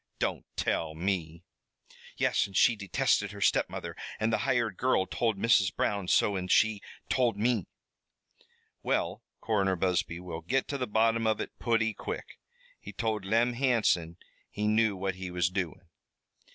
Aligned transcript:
Don't 0.17 0.47
tell 0.55 0.95
me!" 0.95 1.43
"Yes, 2.17 2.47
and 2.47 2.57
she 2.57 2.75
detested 2.75 3.29
her 3.33 3.39
step 3.39 3.69
mother 3.69 3.95
the 4.19 4.37
hired 4.39 4.75
girl 4.75 5.05
told 5.05 5.37
Mrs. 5.37 5.75
Brown 5.75 6.07
so, 6.07 6.35
an' 6.35 6.47
she 6.47 6.81
told 7.07 7.37
me." 7.37 7.67
"Well, 8.81 9.21
Coroner 9.41 9.75
Busby 9.75 10.19
will 10.19 10.41
git 10.41 10.67
to 10.69 10.79
the 10.79 10.87
bottom 10.87 11.27
of 11.27 11.39
it 11.39 11.59
putty 11.59 11.93
quick. 11.93 12.39
He 12.79 12.91
told 12.91 13.25
Lem 13.25 13.53
Hansom 13.53 14.17
he 14.49 14.67
knew 14.67 14.95
what 14.95 15.13
he 15.13 15.29
was 15.29 15.51
doin'." 15.51 15.85